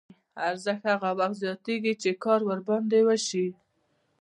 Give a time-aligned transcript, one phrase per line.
[0.49, 3.45] ارزښت هغه وخت زیاتېږي چې کار ورباندې وشي